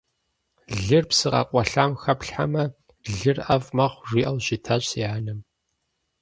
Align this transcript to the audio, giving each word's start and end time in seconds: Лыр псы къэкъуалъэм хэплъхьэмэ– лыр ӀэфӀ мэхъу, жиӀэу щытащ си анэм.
Лыр 0.85 1.05
псы 1.09 1.27
къэкъуалъэм 1.33 1.91
хэплъхьэмэ– 2.01 2.63
лыр 3.15 3.37
ӀэфӀ 3.45 3.71
мэхъу, 3.75 4.05
жиӀэу 4.09 4.37
щытащ 4.45 4.83
си 4.91 5.01
анэм. 5.15 5.39